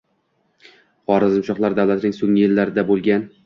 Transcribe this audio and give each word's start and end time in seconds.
Xorazmshohlar 1.11 1.77
davlatining 1.83 2.19
so‘nggi 2.23 2.45
yillari 2.49 2.91
bo‘lgan. 2.93 3.33